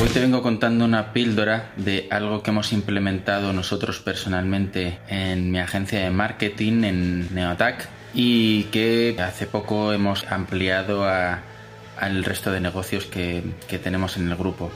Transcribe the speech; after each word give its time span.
Hoy 0.00 0.08
te 0.08 0.20
vengo 0.20 0.42
contando 0.42 0.86
una 0.86 1.12
píldora 1.12 1.72
de 1.76 2.08
algo 2.10 2.42
que 2.42 2.50
hemos 2.50 2.72
implementado 2.72 3.52
nosotros 3.52 3.98
personalmente 3.98 4.98
en 5.08 5.50
mi 5.50 5.58
agencia 5.58 6.00
de 6.00 6.10
marketing 6.10 6.84
en 6.84 7.34
Neotac 7.34 7.86
y 8.14 8.64
que 8.64 9.14
hace 9.22 9.46
poco 9.46 9.92
hemos 9.92 10.24
ampliado 10.24 11.04
al 11.04 12.24
resto 12.24 12.50
de 12.50 12.60
negocios 12.60 13.04
que, 13.04 13.44
que 13.68 13.78
tenemos 13.78 14.16
en 14.16 14.30
el 14.30 14.36
grupo. 14.36 14.70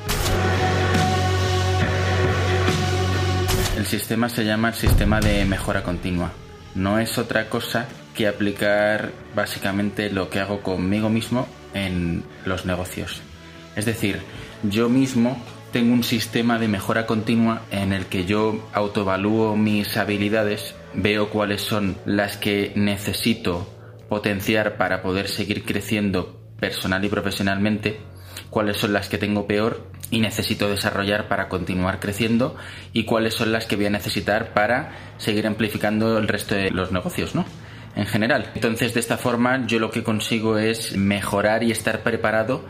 El 3.78 3.86
sistema 3.86 4.28
se 4.28 4.44
llama 4.44 4.68
el 4.68 4.74
sistema 4.74 5.20
de 5.20 5.46
mejora 5.46 5.82
continua. 5.82 6.32
No 6.74 6.98
es 6.98 7.16
otra 7.16 7.48
cosa 7.48 7.88
que 8.14 8.28
aplicar 8.28 9.10
básicamente 9.34 10.10
lo 10.10 10.28
que 10.28 10.40
hago 10.40 10.60
conmigo 10.60 11.08
mismo 11.08 11.48
en 11.72 12.24
los 12.44 12.66
negocios. 12.66 13.22
Es 13.76 13.84
decir, 13.86 14.20
yo 14.62 14.88
mismo 14.88 15.36
tengo 15.72 15.92
un 15.92 16.04
sistema 16.04 16.58
de 16.58 16.68
mejora 16.68 17.04
continua 17.06 17.62
en 17.72 17.92
el 17.92 18.06
que 18.06 18.24
yo 18.24 18.68
autoevalúo 18.72 19.56
mis 19.56 19.96
habilidades, 19.96 20.74
veo 20.94 21.30
cuáles 21.30 21.62
son 21.62 21.96
las 22.06 22.36
que 22.36 22.72
necesito 22.76 23.68
potenciar 24.08 24.76
para 24.76 25.02
poder 25.02 25.26
seguir 25.26 25.64
creciendo 25.64 26.40
personal 26.60 27.04
y 27.04 27.08
profesionalmente, 27.08 28.00
cuáles 28.50 28.76
son 28.76 28.92
las 28.92 29.08
que 29.08 29.18
tengo 29.18 29.48
peor 29.48 29.90
y 30.10 30.20
necesito 30.20 30.68
desarrollar 30.68 31.26
para 31.26 31.48
continuar 31.48 31.98
creciendo 31.98 32.54
y 32.92 33.04
cuáles 33.04 33.34
son 33.34 33.50
las 33.50 33.66
que 33.66 33.74
voy 33.74 33.86
a 33.86 33.90
necesitar 33.90 34.54
para 34.54 34.92
seguir 35.18 35.44
amplificando 35.46 36.18
el 36.18 36.28
resto 36.28 36.54
de 36.54 36.70
los 36.70 36.92
negocios, 36.92 37.34
¿no? 37.34 37.44
En 37.96 38.06
general. 38.06 38.52
Entonces, 38.54 38.94
de 38.94 39.00
esta 39.00 39.18
forma, 39.18 39.66
yo 39.66 39.80
lo 39.80 39.90
que 39.90 40.04
consigo 40.04 40.58
es 40.58 40.96
mejorar 40.96 41.64
y 41.64 41.72
estar 41.72 42.04
preparado 42.04 42.64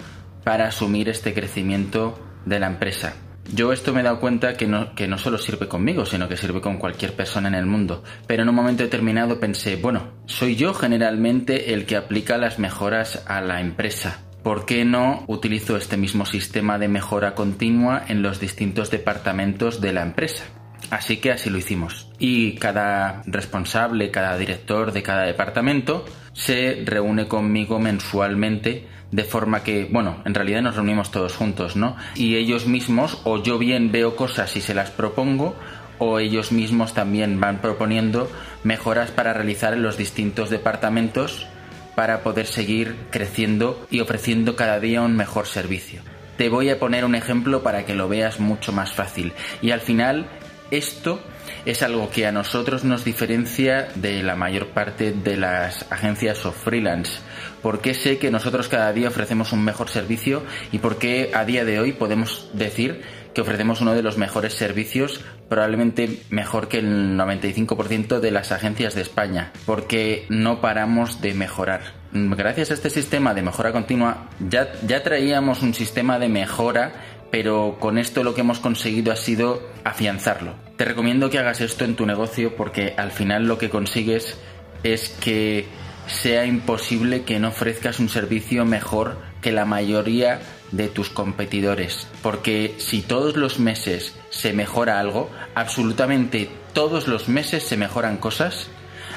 para 0.45 0.69
asumir 0.69 1.09
este 1.09 1.35
crecimiento 1.35 2.19
de 2.45 2.61
la 2.61 2.67
empresa. 2.67 3.17
Yo 3.53 3.73
esto 3.73 3.93
me 3.93 4.01
he 4.01 4.05
dado 4.05 4.21
cuenta 4.21 4.57
que 4.57 4.67
no, 4.67 4.95
que 4.95 5.07
no 5.07 5.19
solo 5.19 5.39
sirve 5.39 5.69
conmigo, 5.69 6.07
sino 6.07 6.29
que 6.29 6.37
sirve 6.37 6.61
con 6.61 6.79
cualquier 6.79 7.15
persona 7.15 7.49
en 7.49 7.55
el 7.55 7.67
mundo. 7.67 8.03
Pero 8.27 8.43
en 8.43 8.49
un 8.49 8.55
momento 8.55 8.83
determinado 8.83 9.39
pensé, 9.39 9.77
bueno, 9.77 10.13
soy 10.27 10.57
yo 10.57 10.73
generalmente 10.73 11.75
el 11.75 11.85
que 11.85 11.97
aplica 11.97 12.39
las 12.39 12.59
mejoras 12.59 13.25
a 13.27 13.41
la 13.43 13.61
empresa. 13.61 14.21
¿Por 14.43 14.67
qué 14.67 14.85
no 14.85 15.25
utilizo 15.27 15.77
este 15.77 15.97
mismo 15.97 16.27
sistema 16.27 16.79
de 16.79 16.89
mejora 16.89 17.35
continua 17.35 18.05
en 18.09 18.23
los 18.23 18.41
distintos 18.41 18.91
departamentos 18.91 19.81
de 19.81 19.93
la 19.93 20.03
empresa? 20.03 20.45
Así 20.91 21.19
que 21.19 21.33
así 21.33 21.51
lo 21.51 21.59
hicimos. 21.59 22.09
Y 22.19 22.55
cada 22.57 23.23
responsable, 23.27 24.11
cada 24.11 24.37
director 24.37 24.93
de 24.93 25.03
cada 25.03 25.23
departamento 25.23 26.05
se 26.33 26.83
reúne 26.85 27.27
conmigo 27.27 27.79
mensualmente 27.79 28.87
de 29.11 29.25
forma 29.25 29.63
que, 29.63 29.89
bueno, 29.91 30.17
en 30.25 30.35
realidad 30.35 30.63
nos 30.63 30.75
reunimos 30.75 31.11
todos 31.11 31.37
juntos, 31.37 31.77
¿no? 31.77 31.97
Y 32.17 32.35
ellos 32.37 32.67
mismos, 32.67 33.21
o 33.25 33.43
yo 33.43 33.59
bien 33.59 33.93
veo 33.93 34.17
cosas 34.17 34.57
y 34.57 34.61
se 34.61 34.75
las 34.75 34.91
propongo, 34.91 35.55
o 35.99 36.19
ellos 36.19 36.51
mismos 36.51 36.95
también 36.95 37.39
van 37.39 37.61
proponiendo 37.61 38.29
mejoras 38.65 39.13
para 39.13 39.33
realizar 39.33 39.73
en 39.73 39.83
los 39.83 39.97
distintos 39.97 40.51
departamentos 40.51 41.47
para 41.95 42.25
poder 42.25 42.47
seguir 42.47 42.97
creciendo 43.11 43.87
y 43.91 44.01
ofreciendo 44.01 44.57
cada 44.57 44.81
día 44.81 45.03
un 45.03 45.17
mejor 45.17 45.47
servicio. 45.47 46.03
Te 46.37 46.49
voy 46.49 46.69
a 46.71 46.81
poner 46.81 47.05
un 47.05 47.15
ejemplo 47.15 47.63
para 47.63 47.87
que 47.87 47.95
lo 47.95 48.09
veas 48.09 48.41
mucho 48.41 48.73
más 48.73 48.93
fácil. 48.93 49.33
Y 49.63 49.71
al 49.71 49.81
final, 49.81 50.27
esto 50.71 51.21
es 51.65 51.83
algo 51.83 52.11
que 52.11 52.27
a 52.27 52.33
nosotros 52.33 52.85
nos 52.85 53.05
diferencia 53.05 53.89
de 53.95 54.23
la 54.23 54.37
mayor 54.37 54.69
parte 54.69 55.13
de 55.13 55.37
las 55.37 55.91
agencias 55.91 56.45
o 56.47 56.53
freelance. 56.53 57.21
Porque 57.63 57.95
sé 57.95 58.19
que 58.19 58.31
nosotros 58.31 58.69
cada 58.69 58.93
día 58.93 59.09
ofrecemos 59.09 59.53
un 59.53 59.65
mejor 59.65 59.89
servicio 59.89 60.43
y 60.73 60.79
porque 60.79 61.31
a 61.35 61.45
día 61.45 61.65
de 61.65 61.81
hoy 61.81 61.93
podemos 61.93 62.51
decir 62.53 63.03
que 63.35 63.41
ofrecemos 63.41 63.81
uno 63.81 63.95
de 63.95 64.03
los 64.03 64.17
mejores 64.17 64.55
servicios, 64.55 65.21
probablemente 65.49 66.21
mejor 66.31 66.69
que 66.69 66.79
el 66.79 67.19
95% 67.19 68.21
de 68.21 68.31
las 68.31 68.53
agencias 68.53 68.95
de 68.95 69.03
España, 69.03 69.53
porque 69.67 70.25
no 70.29 70.61
paramos 70.61 71.21
de 71.21 71.35
mejorar. 71.35 71.81
Gracias 72.13 72.71
a 72.71 72.75
este 72.75 72.91
sistema 72.91 73.35
de 73.35 73.43
mejora 73.43 73.73
continua, 73.73 74.29
ya, 74.39 74.73
ya 74.87 75.03
traíamos 75.03 75.63
un 75.63 75.75
sistema 75.75 76.21
de 76.21 76.29
mejora 76.29 76.93
pero 77.35 77.79
con 77.81 77.99
esto 77.99 78.23
lo 78.23 78.33
que 78.33 78.43
hemos 78.43 78.61
conseguido 78.61 79.13
ha 79.13 79.17
sido 79.17 79.61
afianzarlo. 79.83 80.55
Te 80.77 80.85
recomiendo 80.85 81.31
que 81.31 81.41
hagas 81.41 81.61
esto 81.61 81.85
en 81.85 81.97
tu 81.97 82.07
negocio 82.07 82.55
porque 82.55 82.95
al 82.97 83.11
final 83.11 83.49
lo 83.49 83.59
que 83.59 83.71
consigues 83.71 84.39
es 84.85 85.09
que 85.09 85.67
sea 86.07 86.47
imposible 86.47 87.25
que 87.25 87.41
no 87.41 87.49
ofrezcas 87.49 87.99
un 87.99 88.09
servicio 88.09 88.65
mejor 88.65 89.17
que 89.43 89.51
la 89.51 89.65
mayoría 89.65 90.43
de 90.71 90.87
tus 90.87 91.11
competidores. 91.11 92.07
Porque 92.23 92.77
si 92.79 93.03
todos 93.03 93.35
los 93.35 93.59
meses 93.59 94.15
se 94.31 94.53
mejora 94.53 95.01
algo, 95.01 95.29
absolutamente 95.57 96.49
todos 96.73 97.09
los 97.09 97.29
meses 97.29 97.65
se 97.65 97.77
mejoran 97.77 98.19
cosas, 98.19 98.69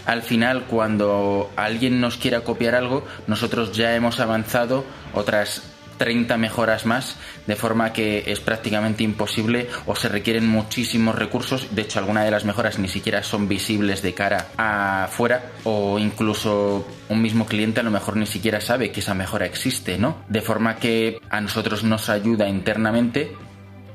al 0.08 0.24
final 0.24 0.64
cuando 0.64 1.52
alguien 1.56 2.02
nos 2.02 2.18
quiera 2.18 2.42
copiar 2.42 2.74
algo, 2.74 3.06
nosotros 3.28 3.74
ya 3.74 3.94
hemos 3.94 4.20
avanzado 4.20 4.86
otras 5.14 5.77
30 5.98 6.38
mejoras 6.38 6.86
más, 6.86 7.18
de 7.46 7.56
forma 7.56 7.94
que 7.94 8.24
es 8.28 8.40
prácticamente 8.40 9.04
imposible 9.04 9.68
o 9.86 9.96
se 9.96 10.10
requieren 10.10 10.48
muchísimos 10.48 11.16
recursos. 11.16 11.76
De 11.76 11.84
hecho, 11.84 12.00
algunas 12.00 12.26
de 12.26 12.32
las 12.32 12.46
mejoras 12.46 12.80
ni 12.80 12.88
siquiera 12.88 13.24
son 13.24 13.48
visibles 13.48 14.02
de 14.02 14.14
cara 14.14 14.48
afuera 14.58 15.52
o 15.64 16.00
incluso 16.00 16.88
un 17.10 17.22
mismo 17.22 17.46
cliente 17.46 17.80
a 17.80 17.84
lo 17.84 17.92
mejor 17.92 18.18
ni 18.18 18.26
siquiera 18.26 18.62
sabe 18.62 18.92
que 18.92 19.00
esa 19.00 19.14
mejora 19.14 19.46
existe, 19.46 19.98
¿no? 19.98 20.18
De 20.28 20.42
forma 20.42 20.78
que 20.78 21.20
a 21.30 21.42
nosotros 21.42 21.84
nos 21.84 22.10
ayuda 22.10 22.48
internamente 22.48 23.36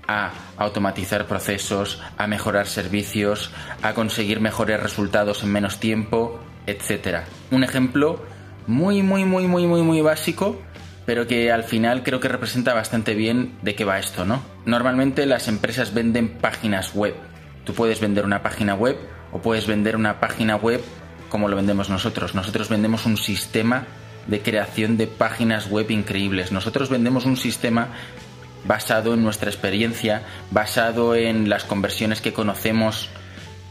a 0.06 0.32
automatizar 0.56 1.26
procesos, 1.26 2.00
a 2.18 2.26
mejorar 2.26 2.66
servicios, 2.66 3.50
a 3.82 3.94
conseguir 3.94 4.40
mejores 4.40 4.82
resultados 4.82 5.42
en 5.42 5.52
menos 5.52 5.78
tiempo, 5.78 6.40
etc. 6.66 7.20
Un 7.50 7.64
ejemplo 7.64 8.22
muy, 8.66 9.02
muy, 9.02 9.24
muy, 9.24 9.46
muy, 9.46 9.66
muy, 9.66 9.82
muy 9.82 10.00
básico 10.00 10.60
pero 11.06 11.26
que 11.26 11.50
al 11.50 11.64
final 11.64 12.02
creo 12.02 12.20
que 12.20 12.28
representa 12.28 12.74
bastante 12.74 13.14
bien 13.14 13.54
de 13.62 13.74
qué 13.74 13.84
va 13.84 13.98
esto, 13.98 14.24
¿no? 14.24 14.42
Normalmente 14.64 15.26
las 15.26 15.48
empresas 15.48 15.94
venden 15.94 16.28
páginas 16.28 16.94
web. 16.94 17.14
Tú 17.64 17.74
puedes 17.74 18.00
vender 18.00 18.24
una 18.24 18.42
página 18.42 18.74
web 18.74 18.96
o 19.32 19.40
puedes 19.40 19.66
vender 19.66 19.96
una 19.96 20.20
página 20.20 20.56
web 20.56 20.82
como 21.28 21.48
lo 21.48 21.56
vendemos 21.56 21.88
nosotros. 21.88 22.34
Nosotros 22.34 22.68
vendemos 22.68 23.06
un 23.06 23.16
sistema 23.16 23.86
de 24.26 24.42
creación 24.42 24.96
de 24.96 25.06
páginas 25.06 25.68
web 25.70 25.90
increíbles. 25.90 26.52
Nosotros 26.52 26.90
vendemos 26.90 27.24
un 27.24 27.36
sistema 27.36 27.88
basado 28.64 29.14
en 29.14 29.22
nuestra 29.22 29.50
experiencia, 29.50 30.22
basado 30.50 31.16
en 31.16 31.48
las 31.48 31.64
conversiones 31.64 32.20
que 32.20 32.32
conocemos 32.32 33.08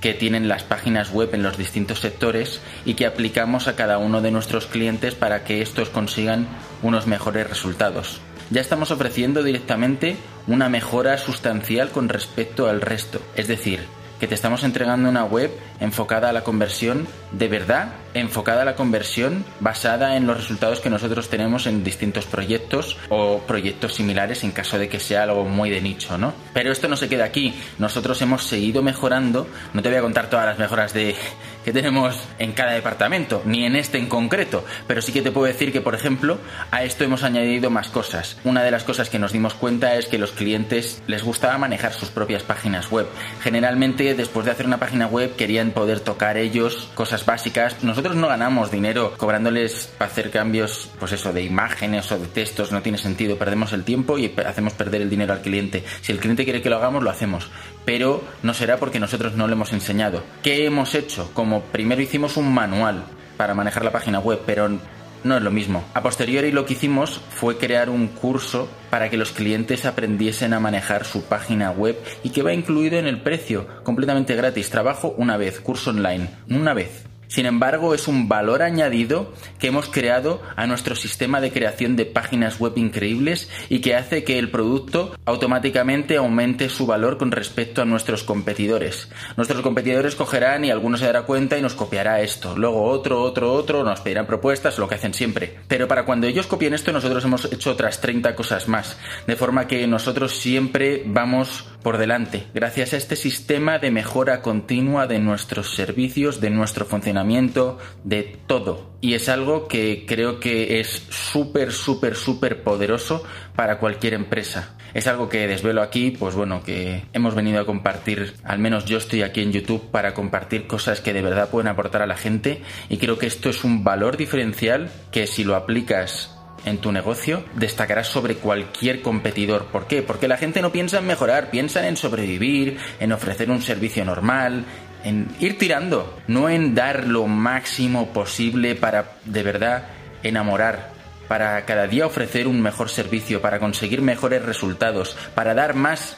que 0.01 0.13
tienen 0.15 0.47
las 0.47 0.63
páginas 0.63 1.11
web 1.11 1.29
en 1.33 1.43
los 1.43 1.57
distintos 1.57 1.99
sectores 1.99 2.59
y 2.85 2.95
que 2.95 3.05
aplicamos 3.05 3.67
a 3.67 3.75
cada 3.75 3.99
uno 3.99 4.21
de 4.21 4.31
nuestros 4.31 4.65
clientes 4.65 5.13
para 5.13 5.43
que 5.43 5.61
estos 5.61 5.89
consigan 5.89 6.47
unos 6.81 7.07
mejores 7.07 7.49
resultados. 7.49 8.21
Ya 8.49 8.61
estamos 8.61 8.91
ofreciendo 8.91 9.43
directamente 9.43 10.17
una 10.47 10.69
mejora 10.69 11.17
sustancial 11.17 11.91
con 11.91 12.09
respecto 12.09 12.67
al 12.67 12.81
resto, 12.81 13.21
es 13.35 13.47
decir, 13.47 13.79
que 14.21 14.27
te 14.27 14.35
estamos 14.35 14.63
entregando 14.63 15.09
una 15.09 15.25
web 15.25 15.49
enfocada 15.79 16.29
a 16.29 16.31
la 16.31 16.43
conversión 16.43 17.07
de 17.31 17.47
verdad, 17.47 17.93
enfocada 18.13 18.61
a 18.61 18.65
la 18.65 18.75
conversión 18.75 19.43
basada 19.59 20.15
en 20.15 20.27
los 20.27 20.37
resultados 20.37 20.79
que 20.79 20.91
nosotros 20.91 21.27
tenemos 21.27 21.65
en 21.65 21.83
distintos 21.83 22.27
proyectos 22.27 22.97
o 23.09 23.39
proyectos 23.47 23.95
similares 23.95 24.43
en 24.43 24.51
caso 24.51 24.77
de 24.77 24.89
que 24.89 24.99
sea 24.99 25.23
algo 25.23 25.45
muy 25.45 25.71
de 25.71 25.81
nicho, 25.81 26.19
¿no? 26.19 26.33
Pero 26.53 26.71
esto 26.71 26.87
no 26.87 26.97
se 26.97 27.09
queda 27.09 27.25
aquí. 27.25 27.55
Nosotros 27.79 28.21
hemos 28.21 28.43
seguido 28.43 28.83
mejorando. 28.83 29.47
No 29.73 29.81
te 29.81 29.89
voy 29.89 29.97
a 29.97 30.01
contar 30.01 30.29
todas 30.29 30.45
las 30.45 30.59
mejoras 30.59 30.93
de 30.93 31.15
que 31.63 31.73
tenemos 31.73 32.19
en 32.39 32.53
cada 32.53 32.71
departamento, 32.71 33.41
ni 33.45 33.65
en 33.65 33.75
este 33.75 33.97
en 33.97 34.07
concreto, 34.07 34.65
pero 34.87 35.01
sí 35.01 35.11
que 35.11 35.21
te 35.21 35.31
puedo 35.31 35.47
decir 35.47 35.71
que, 35.71 35.81
por 35.81 35.95
ejemplo, 35.95 36.37
a 36.71 36.83
esto 36.83 37.03
hemos 37.03 37.23
añadido 37.23 37.69
más 37.69 37.89
cosas. 37.89 38.37
Una 38.43 38.63
de 38.63 38.71
las 38.71 38.83
cosas 38.83 39.09
que 39.09 39.19
nos 39.19 39.31
dimos 39.31 39.53
cuenta 39.53 39.95
es 39.95 40.07
que 40.07 40.17
los 40.17 40.31
clientes 40.31 41.01
les 41.07 41.23
gustaba 41.23 41.57
manejar 41.57 41.93
sus 41.93 42.09
propias 42.09 42.43
páginas 42.43 42.91
web. 42.91 43.07
Generalmente, 43.41 44.13
después 44.15 44.45
de 44.45 44.51
hacer 44.51 44.65
una 44.65 44.79
página 44.79 45.07
web, 45.07 45.35
querían 45.35 45.71
poder 45.71 45.99
tocar 45.99 46.37
ellos 46.37 46.89
cosas 46.95 47.25
básicas. 47.25 47.83
Nosotros 47.83 48.15
no 48.15 48.27
ganamos 48.27 48.71
dinero 48.71 49.13
cobrándoles 49.17 49.91
para 49.97 50.11
hacer 50.11 50.31
cambios, 50.31 50.89
pues 50.99 51.11
eso, 51.11 51.33
de 51.33 51.43
imágenes 51.43 52.11
o 52.11 52.19
de 52.19 52.27
textos, 52.27 52.71
no 52.71 52.81
tiene 52.81 52.97
sentido, 52.97 53.37
perdemos 53.37 53.73
el 53.73 53.83
tiempo 53.83 54.17
y 54.17 54.33
hacemos 54.45 54.73
perder 54.73 55.01
el 55.01 55.09
dinero 55.09 55.33
al 55.33 55.41
cliente. 55.41 55.83
Si 56.01 56.11
el 56.11 56.19
cliente 56.19 56.43
quiere 56.43 56.61
que 56.61 56.69
lo 56.69 56.77
hagamos, 56.77 57.03
lo 57.03 57.09
hacemos, 57.09 57.49
pero 57.85 58.23
no 58.43 58.53
será 58.53 58.77
porque 58.77 58.99
nosotros 58.99 59.33
no 59.33 59.47
le 59.47 59.53
hemos 59.53 59.73
enseñado. 59.73 60.23
¿Qué 60.43 60.65
hemos 60.65 60.95
hecho? 60.95 61.31
Como 61.51 61.63
primero 61.63 62.01
hicimos 62.01 62.37
un 62.37 62.53
manual 62.53 63.03
para 63.35 63.53
manejar 63.53 63.83
la 63.83 63.91
página 63.91 64.19
web, 64.19 64.39
pero 64.45 64.69
no 64.69 65.35
es 65.35 65.43
lo 65.43 65.51
mismo. 65.51 65.83
A 65.93 66.01
posteriori 66.01 66.49
lo 66.49 66.65
que 66.65 66.75
hicimos 66.75 67.19
fue 67.29 67.57
crear 67.57 67.89
un 67.89 68.07
curso 68.07 68.69
para 68.89 69.09
que 69.09 69.17
los 69.17 69.33
clientes 69.33 69.85
aprendiesen 69.85 70.53
a 70.53 70.61
manejar 70.61 71.03
su 71.03 71.25
página 71.25 71.71
web 71.71 71.99
y 72.23 72.29
que 72.29 72.41
va 72.41 72.53
incluido 72.53 72.97
en 72.99 73.05
el 73.05 73.19
precio, 73.19 73.67
completamente 73.83 74.33
gratis. 74.33 74.69
Trabajo 74.69 75.13
una 75.17 75.35
vez, 75.35 75.59
curso 75.59 75.89
online, 75.89 76.29
una 76.47 76.73
vez. 76.73 77.10
Sin 77.31 77.45
embargo, 77.45 77.95
es 77.95 78.09
un 78.09 78.27
valor 78.27 78.61
añadido 78.61 79.31
que 79.57 79.67
hemos 79.67 79.87
creado 79.87 80.41
a 80.57 80.67
nuestro 80.67 80.95
sistema 80.95 81.39
de 81.39 81.53
creación 81.53 81.95
de 81.95 82.05
páginas 82.05 82.59
web 82.59 82.73
increíbles 82.75 83.49
y 83.69 83.79
que 83.79 83.95
hace 83.95 84.25
que 84.25 84.37
el 84.37 84.51
producto 84.51 85.15
automáticamente 85.23 86.17
aumente 86.17 86.67
su 86.67 86.85
valor 86.85 87.17
con 87.17 87.31
respecto 87.31 87.81
a 87.81 87.85
nuestros 87.85 88.23
competidores. 88.23 89.07
Nuestros 89.37 89.61
competidores 89.61 90.15
cogerán 90.15 90.65
y 90.65 90.71
alguno 90.71 90.97
se 90.97 91.05
dará 91.05 91.21
cuenta 91.21 91.57
y 91.57 91.61
nos 91.61 91.73
copiará 91.73 92.19
esto. 92.19 92.53
Luego 92.57 92.83
otro, 92.83 93.23
otro, 93.23 93.53
otro, 93.53 93.85
nos 93.85 94.01
pedirán 94.01 94.27
propuestas, 94.27 94.77
lo 94.77 94.89
que 94.89 94.95
hacen 94.95 95.13
siempre. 95.13 95.57
Pero 95.69 95.87
para 95.87 96.03
cuando 96.03 96.27
ellos 96.27 96.47
copien 96.47 96.73
esto, 96.73 96.91
nosotros 96.91 97.23
hemos 97.23 97.45
hecho 97.45 97.71
otras 97.71 98.01
30 98.01 98.35
cosas 98.35 98.67
más. 98.67 98.97
De 99.25 99.37
forma 99.37 99.67
que 99.67 99.87
nosotros 99.87 100.35
siempre 100.35 101.03
vamos 101.05 101.70
por 101.83 101.97
delante, 101.97 102.45
gracias 102.53 102.93
a 102.93 102.97
este 102.97 103.15
sistema 103.15 103.79
de 103.79 103.91
mejora 103.91 104.41
continua 104.41 105.07
de 105.07 105.19
nuestros 105.19 105.75
servicios, 105.75 106.39
de 106.39 106.49
nuestro 106.49 106.85
funcionamiento, 106.85 107.79
de 108.03 108.37
todo. 108.47 108.91
Y 109.01 109.15
es 109.15 109.29
algo 109.29 109.67
que 109.67 110.05
creo 110.07 110.39
que 110.39 110.79
es 110.79 111.07
súper, 111.09 111.71
súper, 111.71 112.15
súper 112.15 112.63
poderoso 112.63 113.23
para 113.55 113.79
cualquier 113.79 114.13
empresa. 114.13 114.75
Es 114.93 115.07
algo 115.07 115.29
que 115.29 115.47
desvelo 115.47 115.81
aquí, 115.81 116.11
pues 116.11 116.35
bueno, 116.35 116.63
que 116.63 117.03
hemos 117.13 117.33
venido 117.33 117.59
a 117.61 117.65
compartir, 117.65 118.35
al 118.43 118.59
menos 118.59 118.85
yo 118.85 118.97
estoy 118.97 119.23
aquí 119.23 119.41
en 119.41 119.51
YouTube 119.51 119.89
para 119.89 120.13
compartir 120.13 120.67
cosas 120.67 121.01
que 121.01 121.13
de 121.13 121.21
verdad 121.21 121.49
pueden 121.49 121.67
aportar 121.67 122.01
a 122.01 122.07
la 122.07 122.17
gente 122.17 122.61
y 122.89 122.97
creo 122.97 123.17
que 123.17 123.25
esto 123.25 123.49
es 123.49 123.63
un 123.63 123.83
valor 123.83 124.17
diferencial 124.17 124.91
que 125.11 125.27
si 125.27 125.43
lo 125.43 125.55
aplicas 125.55 126.37
en 126.65 126.77
tu 126.77 126.91
negocio 126.91 127.43
destacarás 127.55 128.07
sobre 128.07 128.35
cualquier 128.35 129.01
competidor. 129.01 129.65
¿Por 129.65 129.87
qué? 129.87 130.01
Porque 130.01 130.27
la 130.27 130.37
gente 130.37 130.61
no 130.61 130.71
piensa 130.71 130.99
en 130.99 131.07
mejorar, 131.07 131.49
piensa 131.49 131.87
en 131.87 131.97
sobrevivir, 131.97 132.77
en 132.99 133.11
ofrecer 133.11 133.49
un 133.49 133.61
servicio 133.61 134.05
normal, 134.05 134.65
en 135.03 135.27
ir 135.39 135.57
tirando, 135.57 136.17
no 136.27 136.49
en 136.49 136.75
dar 136.75 137.07
lo 137.07 137.27
máximo 137.27 138.13
posible 138.13 138.75
para 138.75 139.13
de 139.25 139.43
verdad 139.43 139.87
enamorar, 140.23 140.91
para 141.27 141.65
cada 141.65 141.87
día 141.87 142.05
ofrecer 142.05 142.47
un 142.47 142.61
mejor 142.61 142.89
servicio, 142.89 143.41
para 143.41 143.59
conseguir 143.59 144.01
mejores 144.01 144.43
resultados, 144.43 145.17
para 145.33 145.53
dar 145.53 145.75
más 145.75 146.17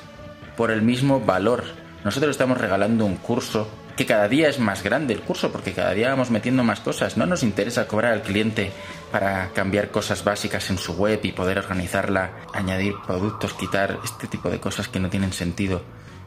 por 0.58 0.72
el 0.72 0.82
mismo 0.82 1.20
valor. 1.20 1.64
Nosotros 2.04 2.32
estamos 2.32 2.58
regalando 2.58 3.06
un 3.06 3.16
curso 3.16 3.70
que 3.96 4.06
cada 4.06 4.28
día 4.28 4.50
es 4.50 4.60
más 4.60 4.84
grande 4.84 5.14
el 5.14 5.22
curso 5.22 5.52
porque 5.52 5.74
cada 5.74 5.94
día 5.94 6.10
vamos 6.10 6.32
metiendo 6.32 6.64
más 6.64 6.80
cosas. 6.80 7.18
No 7.18 7.26
nos 7.26 7.44
interesa 7.44 7.88
cobrar 7.88 8.14
al 8.14 8.22
cliente 8.22 8.72
para 9.12 9.50
cambiar 9.50 9.92
cosas 9.92 10.24
básicas 10.24 10.70
en 10.70 10.78
su 10.78 10.94
web 10.94 11.20
y 11.24 11.32
poder 11.32 11.60
organizarla, 11.60 12.32
añadir 12.54 12.96
productos, 13.06 13.54
quitar 13.54 14.00
este 14.04 14.28
tipo 14.28 14.50
de 14.50 14.60
cosas 14.60 14.88
que 14.88 15.00
no 15.00 15.10
tienen 15.10 15.34
sentido. 15.34 15.84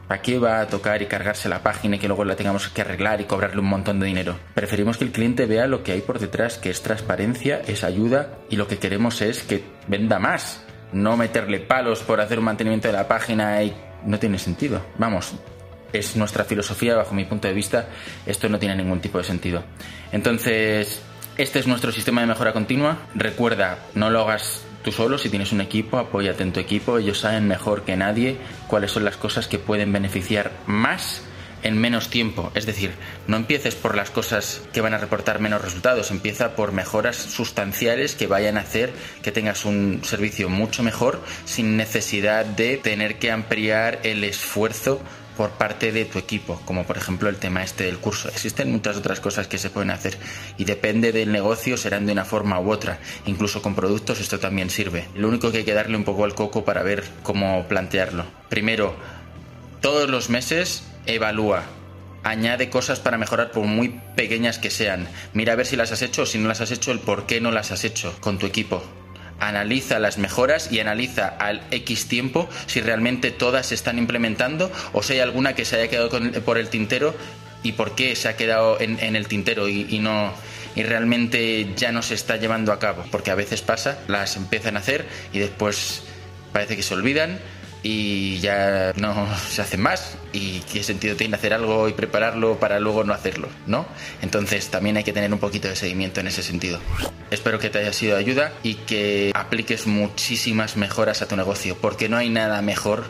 ¿Para 0.07 0.21
qué 0.21 0.39
va 0.39 0.61
a 0.61 0.67
tocar 0.67 1.01
y 1.01 1.07
cargarse 1.07 1.49
la 1.49 1.61
página 1.61 1.97
y 1.97 1.99
que 1.99 2.07
luego 2.07 2.23
la 2.23 2.37
tengamos 2.37 2.69
que 2.69 2.79
arreglar 2.79 3.19
y 3.19 3.25
cobrarle 3.25 3.59
un 3.59 3.67
montón 3.67 3.99
de 3.99 4.05
dinero? 4.05 4.39
Preferimos 4.53 4.97
que 4.97 5.03
el 5.03 5.11
cliente 5.11 5.45
vea 5.45 5.67
lo 5.67 5.83
que 5.83 5.91
hay 5.91 6.01
por 6.01 6.19
detrás, 6.19 6.57
que 6.57 6.69
es 6.69 6.81
transparencia, 6.81 7.61
es 7.67 7.83
ayuda 7.83 8.37
y 8.49 8.55
lo 8.55 8.69
que 8.69 8.77
queremos 8.77 9.21
es 9.21 9.43
que 9.43 9.65
venda 9.87 10.17
más. 10.17 10.63
No 10.93 11.17
meterle 11.17 11.59
palos 11.59 12.03
por 12.03 12.21
hacer 12.21 12.39
un 12.39 12.45
mantenimiento 12.45 12.87
de 12.87 12.93
la 12.93 13.09
página 13.09 13.61
y 13.61 13.75
no 14.05 14.17
tiene 14.17 14.39
sentido. 14.39 14.81
Vamos, 14.97 15.33
es 15.93 16.15
nuestra 16.15 16.43
filosofía, 16.43 16.95
bajo 16.95 17.13
mi 17.13 17.25
punto 17.25 17.47
de 17.47 17.53
vista, 17.53 17.87
esto 18.25 18.49
no 18.49 18.59
tiene 18.59 18.75
ningún 18.75 18.99
tipo 18.99 19.17
de 19.17 19.23
sentido. 19.23 19.63
Entonces, 20.11 21.01
este 21.37 21.59
es 21.59 21.67
nuestro 21.67 21.91
sistema 21.91 22.21
de 22.21 22.27
mejora 22.27 22.53
continua. 22.53 22.97
Recuerda, 23.13 23.79
no 23.93 24.09
lo 24.09 24.21
hagas 24.21 24.63
tú 24.83 24.91
solo, 24.91 25.17
si 25.17 25.29
tienes 25.29 25.51
un 25.51 25.61
equipo, 25.61 25.97
apóyate 25.97 26.43
en 26.43 26.53
tu 26.53 26.59
equipo, 26.59 26.97
ellos 26.97 27.19
saben 27.19 27.47
mejor 27.47 27.83
que 27.83 27.95
nadie 27.95 28.37
cuáles 28.67 28.91
son 28.91 29.05
las 29.05 29.17
cosas 29.17 29.47
que 29.47 29.59
pueden 29.59 29.91
beneficiar 29.91 30.51
más 30.65 31.21
en 31.63 31.77
menos 31.77 32.09
tiempo. 32.09 32.51
Es 32.55 32.65
decir, 32.65 32.91
no 33.27 33.37
empieces 33.37 33.75
por 33.75 33.95
las 33.95 34.09
cosas 34.09 34.61
que 34.73 34.81
van 34.81 34.93
a 34.93 34.97
reportar 34.97 35.39
menos 35.39 35.61
resultados, 35.61 36.11
empieza 36.11 36.55
por 36.55 36.71
mejoras 36.71 37.17
sustanciales 37.17 38.15
que 38.15 38.27
vayan 38.27 38.57
a 38.57 38.61
hacer 38.61 38.93
que 39.21 39.31
tengas 39.31 39.65
un 39.65 40.01
servicio 40.03 40.49
mucho 40.49 40.83
mejor 40.83 41.21
sin 41.45 41.77
necesidad 41.77 42.45
de 42.45 42.77
tener 42.77 43.19
que 43.19 43.31
ampliar 43.31 43.99
el 44.03 44.23
esfuerzo 44.23 45.01
por 45.37 45.51
parte 45.51 45.91
de 45.91 46.05
tu 46.05 46.17
equipo, 46.17 46.59
como 46.65 46.83
por 46.85 46.97
ejemplo 46.97 47.29
el 47.29 47.37
tema 47.37 47.63
este 47.63 47.85
del 47.85 47.99
curso. 47.99 48.27
Existen 48.27 48.71
muchas 48.71 48.97
otras 48.97 49.19
cosas 49.19 49.47
que 49.47 49.59
se 49.59 49.69
pueden 49.69 49.91
hacer 49.91 50.17
y 50.57 50.65
depende 50.65 51.11
del 51.11 51.31
negocio 51.31 51.77
serán 51.77 52.07
de 52.07 52.11
una 52.11 52.25
forma 52.25 52.59
u 52.59 52.71
otra. 52.71 52.99
Incluso 53.27 53.61
con 53.61 53.75
productos 53.75 54.19
esto 54.19 54.39
también 54.39 54.69
sirve. 54.69 55.07
Lo 55.15 55.27
único 55.27 55.51
que 55.51 55.59
hay 55.59 55.63
que 55.63 55.73
darle 55.73 55.95
un 55.95 56.03
poco 56.03 56.25
al 56.25 56.35
coco 56.35 56.65
para 56.65 56.83
ver 56.83 57.05
cómo 57.23 57.67
plantearlo. 57.67 58.25
Primero, 58.49 58.95
todos 59.79 60.09
los 60.09 60.29
meses 60.29 60.83
evalúa. 61.05 61.63
Añade 62.23 62.69
cosas 62.69 62.99
para 62.99 63.17
mejorar 63.17 63.51
por 63.51 63.63
muy 63.63 64.01
pequeñas 64.15 64.57
que 64.57 64.71
sean. 64.71 65.07
Mira 65.33 65.53
a 65.53 65.55
ver 65.55 65.67
si 65.67 65.75
las 65.75 65.91
has 65.91 66.01
hecho 66.01 66.23
o 66.23 66.25
si 66.25 66.39
no 66.39 66.47
las 66.47 66.59
has 66.61 66.71
hecho, 66.71 66.91
el 66.91 66.99
por 66.99 67.27
qué 67.27 67.39
no 67.39 67.51
las 67.51 67.71
has 67.71 67.85
hecho 67.85 68.13
con 68.19 68.39
tu 68.39 68.47
equipo 68.47 68.83
analiza 69.39 69.99
las 69.99 70.17
mejoras 70.17 70.71
y 70.71 70.79
analiza 70.79 71.27
al 71.27 71.61
X 71.71 72.07
tiempo 72.07 72.49
si 72.65 72.81
realmente 72.81 73.31
todas 73.31 73.67
se 73.67 73.75
están 73.75 73.97
implementando 73.97 74.71
o 74.93 75.03
si 75.03 75.13
hay 75.13 75.19
alguna 75.19 75.53
que 75.53 75.65
se 75.65 75.77
haya 75.77 75.89
quedado 75.89 76.09
por 76.43 76.57
el 76.57 76.69
tintero 76.69 77.15
y 77.63 77.73
por 77.73 77.95
qué 77.95 78.15
se 78.15 78.29
ha 78.29 78.35
quedado 78.35 78.79
en, 78.79 79.15
el 79.15 79.27
tintero 79.27 79.67
y, 79.67 79.99
no 79.99 80.31
y 80.75 80.83
realmente 80.83 81.73
ya 81.75 81.91
no 81.91 82.01
se 82.01 82.13
está 82.13 82.37
llevando 82.37 82.71
a 82.71 82.79
cabo 82.79 83.03
porque 83.11 83.31
a 83.31 83.35
veces 83.35 83.61
pasa 83.61 83.99
las 84.07 84.37
empiezan 84.37 84.75
a 84.77 84.79
hacer 84.79 85.05
y 85.33 85.39
después 85.39 86.03
parece 86.53 86.75
que 86.75 86.83
se 86.83 86.93
olvidan 86.93 87.39
y 87.83 88.39
ya 88.39 88.93
no 88.95 89.27
se 89.49 89.61
hace 89.61 89.77
más 89.77 90.17
y 90.33 90.59
qué 90.71 90.83
sentido 90.83 91.15
tiene 91.15 91.35
hacer 91.35 91.53
algo 91.53 91.87
y 91.87 91.93
prepararlo 91.93 92.59
para 92.59 92.79
luego 92.79 93.03
no 93.03 93.13
hacerlo, 93.13 93.49
¿no? 93.65 93.85
Entonces 94.21 94.67
también 94.69 94.97
hay 94.97 95.03
que 95.03 95.13
tener 95.13 95.31
un 95.31 95.39
poquito 95.39 95.67
de 95.67 95.75
seguimiento 95.75 96.19
en 96.19 96.27
ese 96.27 96.43
sentido. 96.43 96.79
Espero 97.29 97.59
que 97.59 97.69
te 97.69 97.79
haya 97.79 97.91
sido 97.91 98.15
de 98.15 98.21
ayuda 98.21 98.53
y 98.63 98.75
que 98.75 99.31
apliques 99.35 99.85
muchísimas 99.85 100.77
mejoras 100.77 101.21
a 101.21 101.27
tu 101.27 101.35
negocio, 101.35 101.77
porque 101.79 102.07
no 102.07 102.17
hay 102.17 102.29
nada 102.29 102.61
mejor 102.61 103.05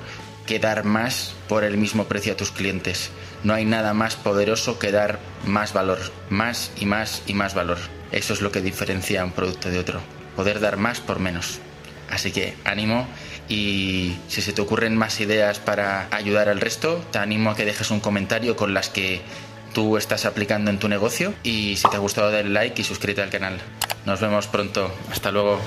que 0.47 0.59
dar 0.59 0.85
más 0.85 1.35
por 1.47 1.63
el 1.63 1.77
mismo 1.77 2.05
precio 2.05 2.33
a 2.33 2.37
tus 2.37 2.51
clientes. 2.51 3.11
No 3.43 3.53
hay 3.53 3.65
nada 3.65 3.93
más 3.93 4.15
poderoso 4.15 4.79
que 4.79 4.91
dar 4.91 5.19
más 5.45 5.73
valor, 5.73 5.99
más 6.29 6.71
y 6.77 6.85
más 6.85 7.21
y 7.27 7.33
más 7.33 7.53
valor. 7.53 7.77
Eso 8.11 8.33
es 8.33 8.41
lo 8.41 8.51
que 8.51 8.61
diferencia 8.61 9.23
un 9.23 9.33
producto 9.33 9.69
de 9.69 9.77
otro, 9.77 10.01
poder 10.35 10.59
dar 10.59 10.77
más 10.77 10.99
por 10.99 11.19
menos. 11.19 11.59
Así 12.09 12.31
que 12.31 12.55
ánimo 12.63 13.07
y 13.49 14.15
si 14.29 14.41
se 14.41 14.53
te 14.53 14.61
ocurren 14.61 14.95
más 14.97 15.19
ideas 15.19 15.59
para 15.59 16.07
ayudar 16.11 16.49
al 16.49 16.61
resto, 16.61 17.05
te 17.11 17.19
animo 17.19 17.51
a 17.51 17.55
que 17.55 17.65
dejes 17.65 17.91
un 17.91 17.99
comentario 17.99 18.55
con 18.55 18.73
las 18.73 18.89
que 18.89 19.21
tú 19.77 19.95
estás 19.95 20.25
aplicando 20.25 20.71
en 20.71 20.79
tu 20.79 20.89
negocio 20.89 21.35
y 21.43 21.75
si 21.75 21.87
te 21.87 21.97
ha 21.97 21.99
gustado 21.99 22.31
dale 22.31 22.49
like 22.49 22.81
y 22.81 22.83
suscríbete 22.83 23.21
al 23.21 23.29
canal. 23.29 23.59
Nos 24.07 24.19
vemos 24.19 24.47
pronto. 24.47 24.91
Hasta 25.11 25.29
luego. 25.29 25.59